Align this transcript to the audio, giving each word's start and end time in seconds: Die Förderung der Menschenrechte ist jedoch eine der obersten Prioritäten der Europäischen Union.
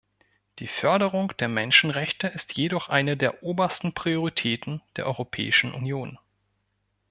Die 0.57 0.65
Förderung 0.65 1.33
der 1.37 1.47
Menschenrechte 1.47 2.25
ist 2.27 2.57
jedoch 2.57 2.89
eine 2.89 3.17
der 3.17 3.43
obersten 3.43 3.93
Prioritäten 3.93 4.81
der 4.95 5.05
Europäischen 5.05 5.75
Union. 5.75 6.17